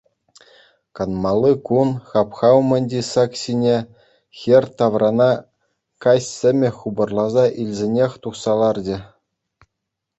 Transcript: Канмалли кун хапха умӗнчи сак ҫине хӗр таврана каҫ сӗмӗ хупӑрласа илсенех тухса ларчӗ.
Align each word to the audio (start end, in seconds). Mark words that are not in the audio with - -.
Канмалли 0.95 1.53
кун 1.67 1.89
хапха 2.07 2.49
умӗнчи 2.61 3.01
сак 3.11 3.31
ҫине 3.41 3.75
хӗр 4.39 4.65
таврана 4.81 5.31
каҫ 6.07 6.23
сӗмӗ 6.37 6.69
хупӑрласа 6.79 7.45
илсенех 7.65 8.11
тухса 8.27 8.53
ларчӗ. 8.63 8.97